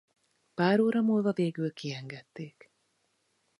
Pár 0.53 0.79
óra 0.79 1.01
múlva 1.01 1.31
végül 1.31 1.73
kiengedték. 1.73 2.71